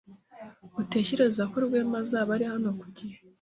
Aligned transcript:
Utekereza 0.81 1.41
ko 1.51 1.55
Rwema 1.65 1.97
azaba 2.03 2.29
ari 2.35 2.45
hano 2.51 2.69
ku 2.79 2.87
gihe? 2.97 3.17